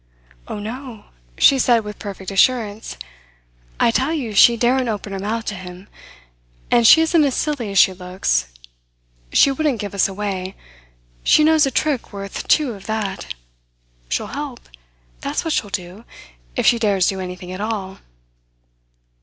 [0.47, 1.05] "Oh, no,"
[1.37, 2.97] she said with perfect assurance.
[3.79, 5.87] "I tell you she daren't open her mouth to him.
[6.71, 8.51] And she isn't as silly as she looks.
[9.31, 10.55] She wouldn't give us away.
[11.23, 13.35] She knows a trick worth two of that.
[14.09, 14.67] She'll help
[15.19, 16.03] that's what she'll do,
[16.55, 17.99] if she dares do anything at all."